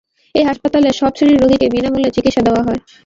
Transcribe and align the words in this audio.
এই 0.35 0.43
হাসপাতালে 0.45 0.89
সব 0.99 1.11
শ্রেণির 1.17 1.41
রোগীকে 1.41 1.67
বিনা 1.73 1.89
মূল্যে 1.89 2.15
চিকিৎসা 2.15 2.41
দেওয়া 2.47 2.61
হয়। 2.67 2.79